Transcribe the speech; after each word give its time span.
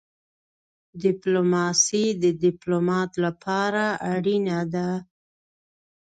ډيپلوماسي 1.03 2.05
د 2.21 2.23
ډيپلومات 2.41 3.11
لپاره 3.25 3.85
اړینه 4.13 4.59
ده. 4.73 4.89